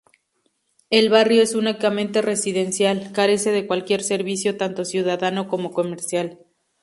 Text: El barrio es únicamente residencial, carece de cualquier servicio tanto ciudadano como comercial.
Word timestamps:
El 0.89 1.09
barrio 1.09 1.43
es 1.43 1.53
únicamente 1.53 2.23
residencial, 2.23 3.11
carece 3.13 3.51
de 3.51 3.67
cualquier 3.67 4.01
servicio 4.01 4.57
tanto 4.57 4.83
ciudadano 4.83 5.47
como 5.47 5.69
comercial. 5.71 6.39